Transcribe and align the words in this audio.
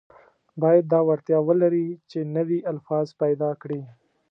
باید 0.61 0.85
دا 0.93 0.99
وړتیا 1.07 1.39
ولري 1.47 1.87
چې 2.09 2.19
نوي 2.35 2.59
الفاظ 2.71 3.07
پیدا 3.21 3.49
کړي. 3.61 3.81